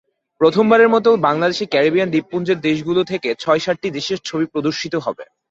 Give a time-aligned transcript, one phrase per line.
[0.41, 5.23] প্রথমবারের মতো বাংলাদেশে ক্যারিবিয়ান দ্বীপপুঞ্জের দেশগুলো থেকে ছয়-সাতটি দেশের ছবি প্রদর্শিত হবে।